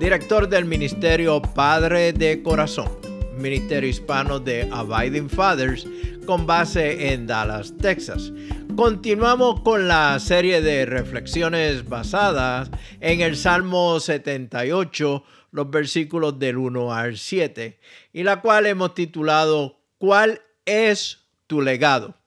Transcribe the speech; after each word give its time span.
director 0.00 0.48
del 0.48 0.64
Ministerio 0.64 1.42
Padre 1.42 2.14
de 2.14 2.42
Corazón, 2.42 2.88
Ministerio 3.36 3.86
Hispano 3.86 4.40
de 4.40 4.66
Abiding 4.72 5.28
Fathers, 5.28 5.86
con 6.24 6.46
base 6.46 7.12
en 7.12 7.26
Dallas, 7.26 7.74
Texas. 7.76 8.32
Continuamos 8.76 9.60
con 9.60 9.88
la 9.88 10.18
serie 10.18 10.62
de 10.62 10.86
reflexiones 10.86 11.86
basadas 11.86 12.70
en 13.00 13.20
el 13.20 13.36
Salmo 13.36 14.00
78, 14.00 15.22
los 15.50 15.70
versículos 15.70 16.38
del 16.38 16.56
1 16.56 16.94
al 16.94 17.18
7, 17.18 17.78
y 18.14 18.22
la 18.22 18.40
cual 18.40 18.64
hemos 18.64 18.94
titulado 18.94 19.82
¿Cuál 19.98 20.40
es 20.64 21.26
tu 21.46 21.60
legado? 21.60 22.19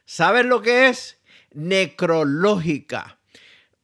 ¿Sabes 0.04 0.46
lo 0.46 0.62
que 0.62 0.88
es? 0.88 1.20
Necrológica. 1.52 3.17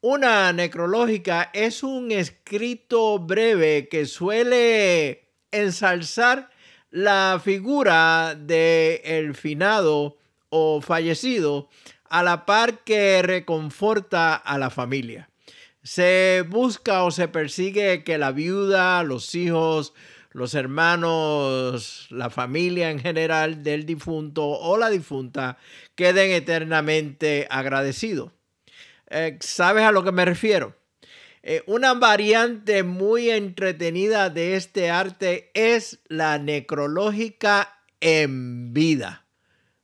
Una 0.06 0.52
necrológica 0.52 1.50
es 1.54 1.82
un 1.82 2.12
escrito 2.12 3.18
breve 3.18 3.88
que 3.88 4.04
suele 4.04 5.30
ensalzar 5.50 6.50
la 6.90 7.40
figura 7.42 8.34
del 8.34 9.00
el 9.02 9.34
finado 9.34 10.18
o 10.50 10.82
fallecido 10.82 11.70
a 12.10 12.22
la 12.22 12.44
par 12.44 12.84
que 12.84 13.22
reconforta 13.22 14.34
a 14.34 14.58
la 14.58 14.68
familia. 14.68 15.30
Se 15.82 16.44
busca 16.50 17.04
o 17.04 17.10
se 17.10 17.26
persigue 17.26 18.04
que 18.04 18.18
la 18.18 18.30
viuda, 18.30 19.02
los 19.04 19.34
hijos, 19.34 19.94
los 20.32 20.54
hermanos, 20.54 22.08
la 22.10 22.28
familia 22.28 22.90
en 22.90 22.98
general 22.98 23.62
del 23.62 23.86
difunto 23.86 24.44
o 24.46 24.76
la 24.76 24.90
difunta 24.90 25.56
queden 25.94 26.30
eternamente 26.30 27.46
agradecidos. 27.48 28.32
Eh, 29.16 29.38
¿Sabes 29.38 29.84
a 29.84 29.92
lo 29.92 30.02
que 30.02 30.10
me 30.10 30.24
refiero? 30.24 30.74
Eh, 31.44 31.62
una 31.66 31.94
variante 31.94 32.82
muy 32.82 33.30
entretenida 33.30 34.28
de 34.28 34.56
este 34.56 34.90
arte 34.90 35.52
es 35.54 36.00
la 36.08 36.38
necrológica 36.38 37.78
en 38.00 38.74
vida. 38.74 39.24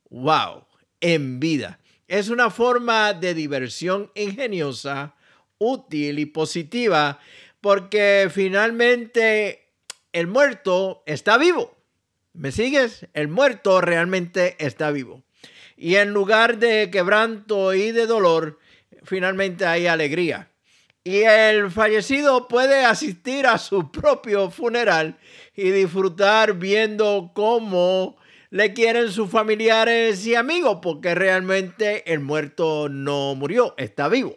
¡Wow! 0.08 0.66
En 1.00 1.38
vida. 1.38 1.78
Es 2.08 2.28
una 2.28 2.50
forma 2.50 3.12
de 3.12 3.34
diversión 3.34 4.10
ingeniosa, 4.16 5.14
útil 5.58 6.18
y 6.18 6.26
positiva 6.26 7.20
porque 7.60 8.28
finalmente 8.34 9.68
el 10.12 10.26
muerto 10.26 11.04
está 11.06 11.38
vivo. 11.38 11.78
¿Me 12.32 12.50
sigues? 12.50 13.06
El 13.14 13.28
muerto 13.28 13.80
realmente 13.80 14.56
está 14.58 14.90
vivo. 14.90 15.22
Y 15.76 15.94
en 15.96 16.10
lugar 16.10 16.58
de 16.58 16.90
quebranto 16.90 17.74
y 17.74 17.92
de 17.92 18.06
dolor, 18.06 18.58
finalmente 19.02 19.66
hay 19.66 19.86
alegría. 19.86 20.50
Y 21.02 21.22
el 21.22 21.70
fallecido 21.70 22.46
puede 22.46 22.84
asistir 22.84 23.46
a 23.46 23.56
su 23.56 23.90
propio 23.90 24.50
funeral 24.50 25.16
y 25.56 25.70
disfrutar 25.70 26.54
viendo 26.54 27.30
cómo 27.34 28.18
le 28.50 28.74
quieren 28.74 29.10
sus 29.10 29.30
familiares 29.30 30.26
y 30.26 30.34
amigos, 30.34 30.80
porque 30.82 31.14
realmente 31.14 32.12
el 32.12 32.20
muerto 32.20 32.88
no 32.90 33.34
murió, 33.34 33.74
está 33.78 34.08
vivo. 34.08 34.36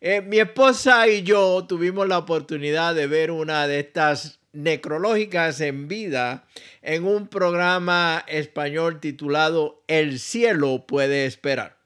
Eh, 0.00 0.20
mi 0.20 0.38
esposa 0.38 1.08
y 1.08 1.22
yo 1.22 1.64
tuvimos 1.66 2.06
la 2.06 2.18
oportunidad 2.18 2.94
de 2.94 3.06
ver 3.06 3.30
una 3.30 3.66
de 3.66 3.80
estas 3.80 4.40
necrológicas 4.52 5.60
en 5.60 5.88
vida 5.88 6.44
en 6.82 7.06
un 7.06 7.28
programa 7.28 8.24
español 8.28 9.00
titulado 9.00 9.82
El 9.88 10.18
cielo 10.18 10.84
puede 10.86 11.26
esperar 11.26 11.77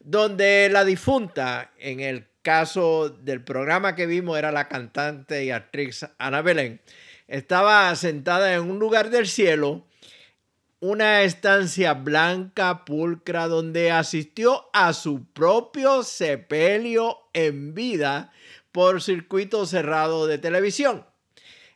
donde 0.00 0.68
la 0.72 0.84
difunta, 0.84 1.72
en 1.78 2.00
el 2.00 2.26
caso 2.42 3.10
del 3.10 3.44
programa 3.44 3.94
que 3.94 4.06
vimos, 4.06 4.38
era 4.38 4.50
la 4.50 4.68
cantante 4.68 5.44
y 5.44 5.50
actriz 5.50 6.06
Ana 6.18 6.42
Belén, 6.42 6.80
estaba 7.28 7.94
sentada 7.94 8.54
en 8.54 8.62
un 8.62 8.78
lugar 8.78 9.10
del 9.10 9.28
cielo, 9.28 9.86
una 10.80 11.22
estancia 11.22 11.92
blanca, 11.92 12.86
pulcra, 12.86 13.46
donde 13.46 13.90
asistió 13.90 14.70
a 14.72 14.94
su 14.94 15.26
propio 15.32 16.02
sepelio 16.02 17.18
en 17.34 17.74
vida 17.74 18.32
por 18.72 19.02
circuito 19.02 19.66
cerrado 19.66 20.26
de 20.26 20.38
televisión. 20.38 21.06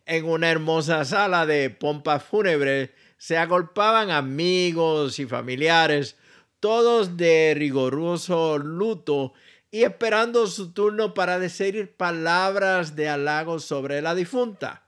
En 0.07 0.25
una 0.25 0.51
hermosa 0.51 1.05
sala 1.05 1.45
de 1.45 1.69
pompas 1.69 2.25
fúnebres 2.25 2.91
se 3.19 3.37
agolpaban 3.37 4.11
amigos 4.11 5.19
y 5.19 5.27
familiares 5.27 6.17
todos 6.65 7.19
de 7.19 7.53
rigoroso 7.55 8.57
luto 8.57 9.35
y 9.71 9.83
esperando 9.83 10.47
su 10.47 10.73
turno 10.73 11.13
para 11.13 11.39
decir 11.39 11.95
palabras 11.95 12.97
de 12.97 13.07
halago 13.11 13.59
sobre 13.59 14.01
la 14.01 14.15
difunta. 14.15 14.87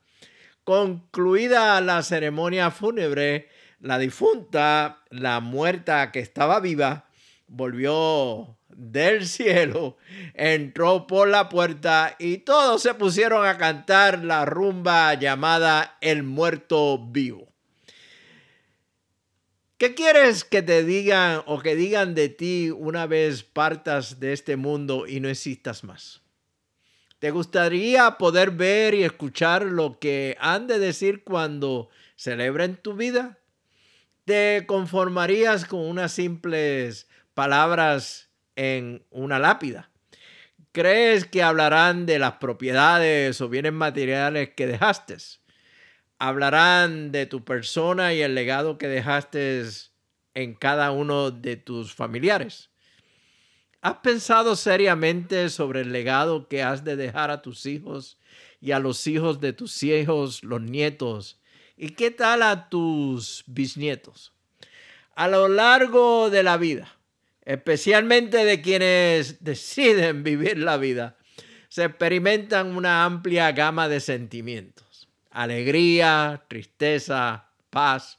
Concluida 0.65 1.78
la 1.82 2.03
ceremonia 2.03 2.70
fúnebre, 2.70 3.50
la 3.78 3.98
difunta, 3.98 5.03
la 5.10 5.41
muerta 5.41 6.12
que 6.12 6.20
estaba 6.20 6.60
viva, 6.60 7.10
volvió 7.47 8.56
del 8.70 9.26
cielo, 9.26 9.98
entró 10.32 11.06
por 11.06 11.28
la 11.28 11.50
puerta 11.50 12.16
y 12.19 12.38
todos 12.38 12.81
se 12.81 12.94
pusieron 12.94 13.47
a 13.47 13.59
cantar 13.59 14.25
la 14.25 14.47
rumba 14.47 15.12
llamada 15.12 15.98
El 16.00 16.22
muerto 16.22 16.97
vivo. 17.06 17.53
¿Qué 19.78 19.95
quieres 19.95 20.45
que 20.45 20.63
te 20.63 20.84
digan 20.84 21.43
o 21.45 21.59
que 21.61 21.77
digan 21.77 22.15
de 22.15 22.31
ti 22.31 22.71
una 22.71 23.07
vez 23.07 23.43
partas 23.43 24.19
de 24.19 24.33
este 24.33 24.57
mundo 24.57 25.07
y 25.07 25.21
no 25.21 25.28
existas 25.28 25.84
más? 25.84 26.23
¿Te 27.19 27.31
gustaría 27.31 28.13
poder 28.13 28.53
ver 28.53 28.95
y 28.95 29.05
escuchar 29.05 29.67
lo 29.67 29.99
que 29.99 30.34
han 30.41 30.67
de 30.67 30.78
decir 30.78 31.25
cuando 31.25 31.91
celebren 32.17 32.77
tu 32.77 32.95
vida? 32.95 33.39
¿Te 34.25 34.65
conformarías 34.67 35.67
con 35.67 35.81
unas 35.81 36.11
simples 36.11 37.07
palabras 37.34 38.31
en 38.55 39.05
una 39.11 39.39
lápida? 39.39 39.91
¿Crees 40.73 41.27
que 41.27 41.43
hablarán 41.43 42.07
de 42.07 42.19
las 42.19 42.33
propiedades 42.39 43.43
o 43.43 43.51
bienes 43.51 43.75
materiales 43.75 44.55
que 44.57 44.67
dejaste? 44.67 45.17
Hablarán 46.18 47.13
de 47.13 47.27
tu 47.27 47.45
persona 47.45 48.15
y 48.15 48.22
el 48.22 48.34
legado 48.34 48.78
que 48.78 48.89
dejaste 48.89 49.65
en 50.34 50.54
cada 50.54 50.91
uno 50.91 51.30
de 51.30 51.57
tus 51.57 51.95
familiares. 51.95 52.71
¿Has 53.83 53.98
pensado 53.98 54.57
seriamente 54.57 55.48
sobre 55.48 55.83
el 55.83 55.92
legado 55.92 56.48
que 56.48 56.63
has 56.63 56.84
de 56.84 56.97
dejar 56.97 57.30
a 57.30 57.42
tus 57.42 57.66
hijos 57.66 58.18
y 58.60 58.72
a 58.72 58.78
los 58.78 59.07
hijos 59.07 59.41
de 59.41 59.53
tus 59.53 59.83
hijos, 59.83 60.42
los 60.42 60.60
nietos? 60.60 61.39
¿Y 61.77 61.91
qué 61.91 62.10
tal 62.10 62.42
a 62.42 62.68
tus 62.68 63.45
bisnietos? 63.47 64.33
A 65.15 65.28
lo 65.28 65.48
largo 65.48 66.30
de 66.30 66.42
la 66.42 66.57
vida, 66.57 66.97
especialmente 67.42 68.45
de 68.45 68.60
quienes 68.60 69.45
deciden 69.45 70.24
vivir 70.24 70.59
la 70.59 70.78
vida, 70.78 71.16
se 71.68 71.84
experimentan 71.84 72.74
una 72.77 73.04
amplia 73.04 73.53
gama 73.53 73.89
de 73.89 74.01
sentimientos. 74.01 74.85
Alegría, 75.36 76.42
tristeza, 76.48 77.50
paz, 77.68 78.18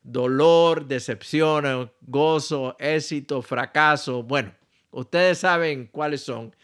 dolor, 0.00 0.86
decepción, 0.86 1.90
gozo, 2.02 2.76
éxito, 2.78 3.42
fracaso. 3.42 4.22
Bueno, 4.22 4.54
ustedes 4.92 5.38
saben 5.38 5.86
cuáles 5.86 6.20
son 6.20 6.54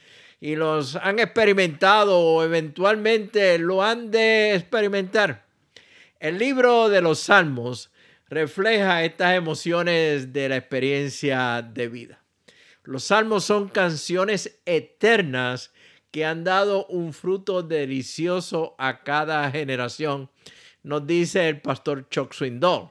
y 0.40 0.54
los 0.54 0.94
han 0.94 1.18
experimentado 1.18 2.16
o 2.16 2.44
eventualmente 2.44 3.58
lo 3.58 3.82
han 3.82 4.12
de 4.12 4.54
experimentar. 4.54 5.44
El 6.20 6.38
libro 6.38 6.88
de 6.88 7.00
los 7.00 7.18
Salmos 7.18 7.90
refleja 8.28 9.02
estas 9.02 9.36
emociones 9.36 10.32
de 10.32 10.48
la 10.48 10.58
experiencia 10.58 11.60
de 11.62 11.88
vida. 11.88 12.22
Los 12.84 13.04
salmos 13.04 13.44
son 13.44 13.68
canciones 13.68 14.60
eternas 14.64 15.72
que 16.10 16.24
han 16.24 16.44
dado 16.44 16.86
un 16.86 17.12
fruto 17.12 17.62
delicioso 17.62 18.74
a 18.78 19.02
cada 19.02 19.50
generación, 19.50 20.30
nos 20.82 21.06
dice 21.06 21.48
el 21.48 21.60
pastor 21.60 22.08
Chuck 22.08 22.32
Swindoll. 22.32 22.90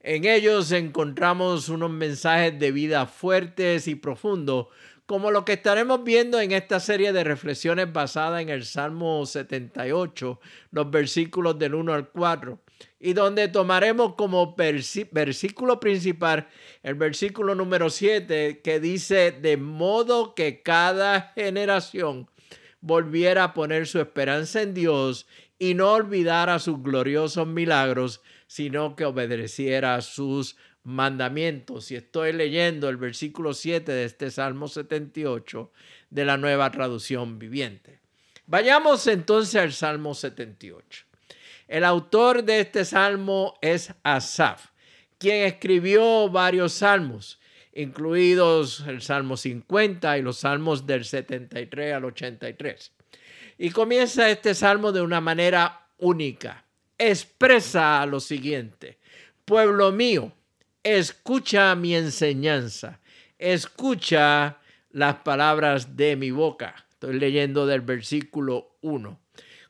En 0.00 0.24
ellos 0.24 0.70
encontramos 0.70 1.68
unos 1.68 1.90
mensajes 1.90 2.56
de 2.58 2.70
vida 2.70 3.06
fuertes 3.06 3.88
y 3.88 3.96
profundos, 3.96 4.68
como 5.06 5.30
lo 5.30 5.44
que 5.44 5.54
estaremos 5.54 6.02
viendo 6.04 6.40
en 6.40 6.52
esta 6.52 6.80
serie 6.80 7.12
de 7.12 7.24
reflexiones 7.24 7.92
basada 7.92 8.40
en 8.40 8.48
el 8.48 8.64
Salmo 8.64 9.24
78, 9.24 10.40
los 10.72 10.90
versículos 10.90 11.58
del 11.58 11.74
1 11.74 11.92
al 11.92 12.08
4, 12.10 12.60
y 13.00 13.12
donde 13.12 13.48
tomaremos 13.48 14.14
como 14.14 14.54
versículo 14.54 15.80
principal 15.80 16.48
el 16.82 16.94
versículo 16.94 17.54
número 17.54 17.88
7 17.90 18.60
que 18.62 18.80
dice, 18.80 19.32
de 19.32 19.56
modo 19.56 20.34
que 20.34 20.62
cada 20.62 21.32
generación 21.34 22.28
volviera 22.80 23.44
a 23.44 23.54
poner 23.54 23.86
su 23.86 24.00
esperanza 24.00 24.62
en 24.62 24.74
Dios 24.74 25.26
y 25.58 25.74
no 25.74 25.92
olvidara 25.92 26.58
sus 26.58 26.82
gloriosos 26.82 27.46
milagros, 27.46 28.20
sino 28.46 28.94
que 28.96 29.04
obedeciera 29.04 30.00
sus 30.02 30.56
mandamientos. 30.82 31.90
Y 31.90 31.96
estoy 31.96 32.32
leyendo 32.32 32.88
el 32.88 32.96
versículo 32.96 33.54
7 33.54 33.90
de 33.90 34.04
este 34.04 34.30
Salmo 34.30 34.68
78 34.68 35.72
de 36.10 36.24
la 36.24 36.36
nueva 36.36 36.70
traducción 36.70 37.38
viviente. 37.38 38.00
Vayamos 38.46 39.06
entonces 39.08 39.60
al 39.60 39.72
Salmo 39.72 40.14
78. 40.14 41.04
El 41.66 41.82
autor 41.82 42.44
de 42.44 42.60
este 42.60 42.84
salmo 42.84 43.54
es 43.60 43.92
Asaf, 44.04 44.70
quien 45.18 45.44
escribió 45.46 46.28
varios 46.28 46.74
salmos, 46.74 47.40
incluidos 47.76 48.84
el 48.86 49.02
Salmo 49.02 49.36
50 49.36 50.18
y 50.18 50.22
los 50.22 50.38
salmos 50.38 50.86
del 50.86 51.04
73 51.04 51.94
al 51.94 52.04
83. 52.06 52.92
Y 53.58 53.70
comienza 53.70 54.30
este 54.30 54.54
salmo 54.54 54.92
de 54.92 55.02
una 55.02 55.20
manera 55.20 55.88
única 55.98 56.66
expresa 56.98 58.04
lo 58.06 58.20
siguiente, 58.20 58.98
pueblo 59.44 59.92
mío, 59.92 60.32
escucha 60.82 61.74
mi 61.74 61.94
enseñanza, 61.94 63.00
escucha 63.38 64.58
las 64.90 65.16
palabras 65.16 65.96
de 65.96 66.16
mi 66.16 66.30
boca. 66.30 66.74
Estoy 66.92 67.18
leyendo 67.18 67.66
del 67.66 67.82
versículo 67.82 68.76
1. 68.80 69.20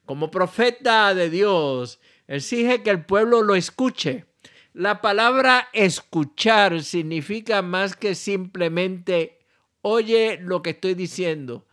Como 0.05 0.31
profeta 0.31 1.15
de 1.15 1.31
Dios, 1.31 1.99
exige 2.29 2.83
que 2.83 2.91
el 2.91 3.05
pueblo 3.05 3.43
lo 3.43 3.57
escuche. 3.57 4.27
La 4.77 5.01
palabra 5.01 5.71
escuchar 5.73 6.83
significa 6.83 7.63
más 7.63 7.97
que 7.97 8.15
simplemente 8.15 9.39
oye 9.81 10.39
lo 10.43 10.61
que 10.61 10.69
estoy 10.69 10.93
diciendo. 10.93 11.67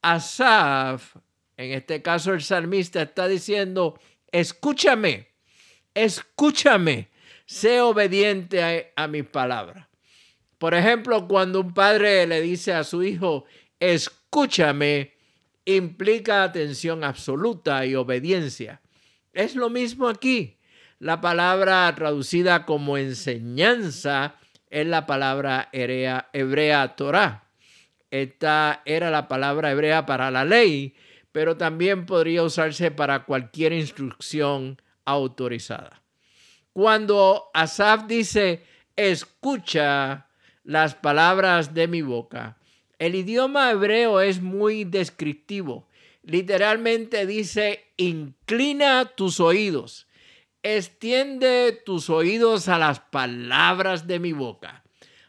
Asaf, 0.00 1.16
en 1.58 1.72
este 1.72 2.00
caso 2.00 2.32
el 2.32 2.40
salmista, 2.40 3.02
está 3.02 3.28
diciendo, 3.28 4.00
escúchame, 4.32 5.28
escúchame, 5.92 7.10
sé 7.44 7.82
obediente 7.82 8.90
a, 8.96 9.06
mis 9.06 9.26
palabras. 9.26 9.86
Por 10.56 10.72
ejemplo, 10.72 11.28
cuando 11.28 11.60
un 11.60 11.74
padre 11.74 12.26
le 12.26 12.40
dice 12.40 12.72
a 12.72 12.84
su 12.84 13.02
hijo, 13.02 13.44
escúchame, 13.80 15.12
implica 15.66 16.42
atención 16.42 17.04
absoluta 17.04 17.84
y 17.84 17.96
obediencia. 17.96 18.80
Es 19.34 19.56
lo 19.56 19.68
mismo 19.68 20.08
aquí. 20.08 20.55
La 20.98 21.20
palabra 21.20 21.94
traducida 21.94 22.64
como 22.64 22.96
enseñanza 22.96 24.36
es 24.70 24.86
la 24.86 25.06
palabra 25.06 25.68
hebrea, 25.72 26.28
hebrea 26.32 26.96
Torah. 26.96 27.44
Esta 28.10 28.82
era 28.84 29.10
la 29.10 29.28
palabra 29.28 29.70
hebrea 29.70 30.06
para 30.06 30.30
la 30.30 30.44
ley 30.44 30.94
pero 31.36 31.58
también 31.58 32.06
podría 32.06 32.42
usarse 32.44 32.90
para 32.90 33.26
cualquier 33.26 33.74
instrucción 33.74 34.80
autorizada. 35.04 36.02
Cuando 36.72 37.50
Asaf 37.52 38.06
dice, 38.06 38.64
escucha 38.96 40.28
las 40.64 40.94
palabras 40.94 41.74
de 41.74 41.88
mi 41.88 42.00
boca, 42.00 42.56
el 42.98 43.14
idioma 43.14 43.70
hebreo 43.70 44.22
es 44.22 44.40
muy 44.40 44.84
descriptivo. 44.84 45.86
Literalmente 46.22 47.26
dice, 47.26 47.84
inclina 47.98 49.04
tus 49.04 49.38
oídos, 49.38 50.06
extiende 50.74 51.80
tus 51.84 52.10
oídos 52.10 52.68
a 52.68 52.78
las 52.78 52.98
palabras 52.98 54.06
de 54.06 54.18
mi 54.18 54.32
boca. 54.32 54.82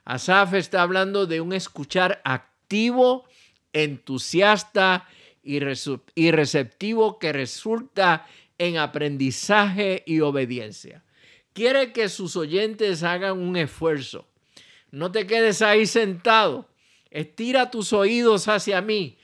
Asaf 0.03 0.53
está 0.55 0.81
hablando 0.81 1.27
de 1.27 1.41
un 1.41 1.53
escuchar 1.53 2.21
activo, 2.23 3.25
entusiasta 3.71 5.07
y 5.43 5.59
receptivo 5.59 7.19
que 7.19 7.33
resulta 7.33 8.25
en 8.57 8.77
aprendizaje 8.77 10.03
y 10.05 10.21
obediencia. 10.21 11.03
Quiere 11.53 11.93
que 11.93 12.09
sus 12.09 12.35
oyentes 12.35 13.03
hagan 13.03 13.37
un 13.37 13.57
esfuerzo. 13.57 14.27
No 14.91 15.11
te 15.11 15.27
quedes 15.27 15.61
ahí 15.61 15.85
sentado. 15.85 16.67
Estira 17.11 17.69
tus 17.69 17.93
oídos 17.93 18.47
hacia 18.47 18.81
mí. 18.81 19.17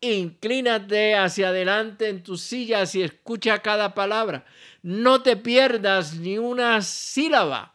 Inclínate 0.00 1.14
hacia 1.14 1.48
adelante 1.48 2.08
en 2.08 2.22
tus 2.22 2.40
sillas 2.40 2.94
y 2.94 3.02
escucha 3.02 3.58
cada 3.58 3.94
palabra. 3.94 4.46
No 4.82 5.22
te 5.22 5.36
pierdas 5.36 6.14
ni 6.14 6.38
una 6.38 6.80
sílaba. 6.80 7.74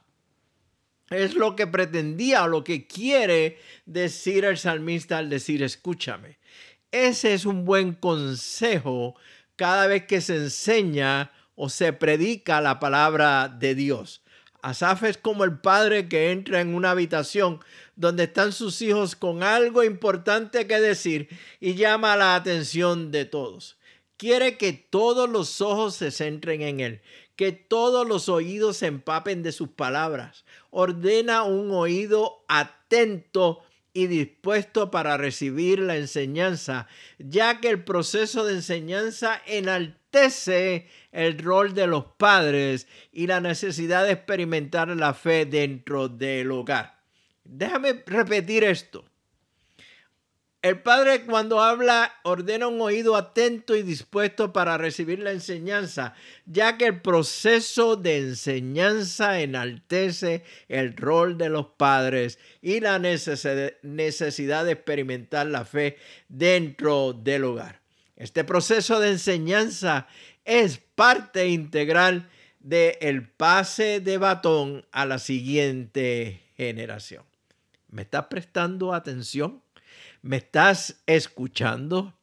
Es 1.11 1.35
lo 1.35 1.55
que 1.55 1.67
pretendía 1.67 2.43
o 2.43 2.47
lo 2.47 2.63
que 2.63 2.87
quiere 2.87 3.59
decir 3.85 4.43
el 4.45 4.57
salmista 4.57 5.19
al 5.19 5.29
decir 5.29 5.61
escúchame. 5.61 6.39
Ese 6.91 7.35
es 7.35 7.45
un 7.45 7.63
buen 7.63 7.93
consejo 7.93 9.15
cada 9.55 9.85
vez 9.85 10.05
que 10.05 10.21
se 10.21 10.35
enseña 10.35 11.31
o 11.53 11.69
se 11.69 11.93
predica 11.93 12.59
la 12.59 12.79
palabra 12.79 13.49
de 13.49 13.75
Dios. 13.75 14.23
Asaf 14.65 15.03
es 15.03 15.19
como 15.19 15.43
el 15.43 15.59
padre 15.59 16.09
que 16.09 16.31
entra 16.31 16.59
en 16.59 16.73
una 16.73 16.89
habitación 16.89 17.59
donde 17.95 18.23
están 18.23 18.51
sus 18.51 18.81
hijos 18.81 19.15
con 19.15 19.43
algo 19.43 19.83
importante 19.83 20.65
que 20.65 20.79
decir 20.79 21.29
y 21.59 21.75
llama 21.75 22.15
la 22.15 22.33
atención 22.33 23.11
de 23.11 23.25
todos. 23.25 23.77
Quiere 24.17 24.57
que 24.57 24.73
todos 24.73 25.29
los 25.29 25.61
ojos 25.61 25.93
se 25.93 26.09
centren 26.09 26.63
en 26.63 26.79
él, 26.79 27.01
que 27.35 27.51
todos 27.51 28.07
los 28.07 28.27
oídos 28.27 28.77
se 28.77 28.87
empapen 28.87 29.43
de 29.43 29.51
sus 29.51 29.69
palabras. 29.69 30.45
Ordena 30.71 31.43
un 31.43 31.69
oído 31.69 32.43
atento 32.47 33.61
y 33.93 34.07
dispuesto 34.07 34.89
para 34.89 35.15
recibir 35.15 35.77
la 35.77 35.95
enseñanza, 35.95 36.87
ya 37.19 37.61
que 37.61 37.69
el 37.69 37.83
proceso 37.83 38.43
de 38.45 38.55
enseñanza 38.55 39.39
enaltece 39.45 40.04
el 41.11 41.37
rol 41.39 41.73
de 41.73 41.87
los 41.87 42.05
padres 42.17 42.87
y 43.11 43.27
la 43.27 43.41
necesidad 43.41 44.05
de 44.05 44.13
experimentar 44.13 44.87
la 44.89 45.13
fe 45.13 45.45
dentro 45.45 46.07
del 46.07 46.51
hogar. 46.51 46.99
Déjame 47.43 48.03
repetir 48.05 48.63
esto. 48.63 49.05
El 50.65 50.81
padre 50.81 51.25
cuando 51.25 51.61
habla 51.61 52.11
ordena 52.23 52.67
un 52.67 52.81
oído 52.81 53.15
atento 53.15 53.75
y 53.75 53.83
dispuesto 53.83 54.51
para 54.51 54.79
recibir 54.79 55.19
la 55.19 55.31
enseñanza, 55.31 56.15
ya 56.47 56.75
que 56.75 56.87
el 56.87 57.01
proceso 57.03 57.95
de 57.95 58.17
enseñanza 58.17 59.41
enaltece 59.41 60.43
el 60.67 60.97
rol 60.97 61.37
de 61.37 61.49
los 61.49 61.67
padres 61.77 62.39
y 62.63 62.79
la 62.79 62.97
necesidad 62.97 64.65
de 64.65 64.71
experimentar 64.71 65.45
la 65.45 65.65
fe 65.65 65.97
dentro 66.29 67.13
del 67.13 67.43
hogar. 67.43 67.84
Este 68.15 68.43
proceso 68.43 68.99
de 68.99 69.11
enseñanza 69.11 70.07
es 70.45 70.77
parte 70.77 71.47
integral 71.49 72.29
del 72.59 73.27
pase 73.27 73.99
de 73.99 74.17
batón 74.17 74.85
a 74.91 75.05
la 75.05 75.19
siguiente 75.19 76.41
generación. 76.55 77.23
¿Me 77.89 78.03
estás 78.03 78.25
prestando 78.27 78.93
atención? 78.93 79.61
¿Me 80.21 80.37
estás 80.37 81.01
escuchando? 81.05 82.13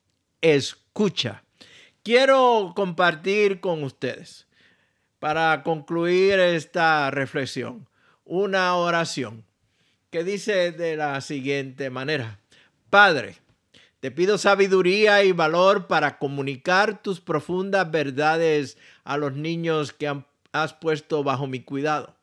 Escucha. 0.41 1.45
Quiero 2.03 2.73
compartir 2.75 3.61
con 3.61 3.85
ustedes, 3.85 4.49
para 5.19 5.63
concluir 5.63 6.41
esta 6.41 7.11
reflexión, 7.13 7.89
una 8.25 8.75
oración 8.75 9.45
que 10.11 10.25
dice 10.25 10.73
de 10.73 10.97
la 10.97 11.21
siguiente 11.21 11.91
manera, 11.91 12.41
Padre, 12.91 13.37
te 14.03 14.11
pido 14.11 14.37
sabiduría 14.37 15.23
y 15.23 15.31
valor 15.31 15.87
para 15.87 16.19
comunicar 16.19 17.01
tus 17.05 17.21
profundas 17.21 17.89
verdades 17.89 18.77
a 19.05 19.17
los 19.17 19.35
niños 19.35 19.93
que 19.93 20.13
has 20.51 20.75
puesto 20.75 21.23
bajo 21.23 21.47
mi 21.47 21.61
cuidado. 21.61 22.17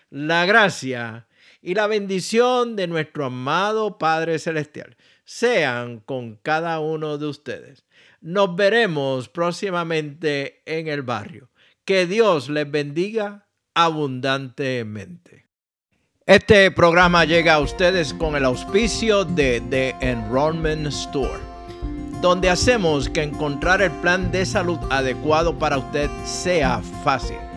la 0.09 0.45
gracia 0.45 1.27
y 1.61 1.73
la 1.73 1.87
bendición 1.87 2.75
de 2.75 2.87
nuestro 2.87 3.25
amado 3.25 3.97
Padre 3.97 4.39
Celestial 4.39 4.95
sean 5.25 5.99
con 5.99 6.35
cada 6.37 6.79
uno 6.79 7.17
de 7.17 7.27
ustedes. 7.27 7.85
Nos 8.21 8.55
veremos 8.55 9.29
próximamente 9.29 10.61
en 10.65 10.87
el 10.87 11.01
barrio. 11.01 11.49
Que 11.85 12.05
Dios 12.05 12.49
les 12.49 12.69
bendiga 12.69 13.47
abundantemente. 13.73 15.47
Este 16.25 16.69
programa 16.69 17.25
llega 17.25 17.55
a 17.55 17.59
ustedes 17.59 18.13
con 18.13 18.35
el 18.35 18.45
auspicio 18.45 19.25
de 19.25 19.61
The 19.69 19.95
Enrollment 20.01 20.87
Store, 20.87 21.41
donde 22.21 22.49
hacemos 22.49 23.09
que 23.09 23.23
encontrar 23.23 23.81
el 23.81 23.91
plan 24.01 24.31
de 24.31 24.45
salud 24.45 24.77
adecuado 24.91 25.57
para 25.57 25.79
usted 25.79 26.09
sea 26.25 26.81
fácil. 27.03 27.48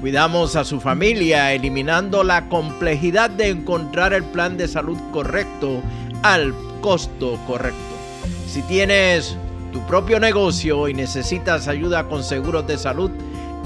Cuidamos 0.00 0.56
a 0.56 0.64
su 0.64 0.80
familia 0.80 1.52
eliminando 1.52 2.24
la 2.24 2.48
complejidad 2.48 3.28
de 3.28 3.50
encontrar 3.50 4.14
el 4.14 4.24
plan 4.24 4.56
de 4.56 4.66
salud 4.66 4.96
correcto 5.12 5.82
al 6.22 6.54
costo 6.80 7.38
correcto. 7.46 7.78
Si 8.48 8.62
tienes 8.62 9.36
tu 9.74 9.86
propio 9.86 10.18
negocio 10.18 10.88
y 10.88 10.94
necesitas 10.94 11.68
ayuda 11.68 12.08
con 12.08 12.24
seguros 12.24 12.66
de 12.66 12.78
salud, 12.78 13.10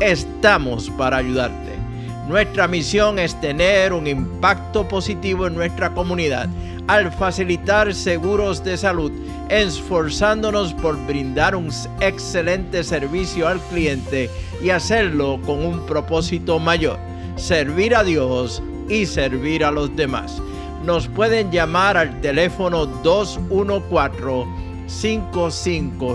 estamos 0.01 0.91
para 0.99 1.19
ayudarte. 1.19 1.79
Nuestra 2.27 2.67
misión 2.67 3.21
es 3.21 3.41
tener 3.41 3.93
un 3.93 4.09
impacto 4.09 4.89
positivo 4.89 5.47
en 5.47 5.55
nuestra 5.55 5.91
comunidad 5.91 6.49
al 6.87 7.11
facilitar 7.13 7.95
seguros 7.95 8.63
de 8.63 8.77
salud, 8.77 9.11
esforzándonos 9.49 10.75
por 10.75 11.03
brindar 11.07 11.57
un 11.57 11.71
excelente 12.01 12.85
servicio 12.85 13.49
al 13.49 13.59
cliente 13.61 14.29
y 14.63 14.69
hacerlo 14.71 15.41
con 15.45 15.65
un 15.65 15.87
propósito 15.87 16.59
mayor, 16.59 16.99
servir 17.37 17.97
a 17.97 18.05
Dios 18.05 18.63
y 18.89 19.07
servir 19.07 19.65
a 19.65 19.71
los 19.71 19.97
demás. 19.97 20.43
Nos 20.85 21.09
pueden 21.09 21.51
llamar 21.51 21.97
al 21.97 22.21
teléfono 22.21 22.85
214 22.87 24.45
550 24.87 26.15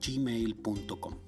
gmail.com 0.00 1.27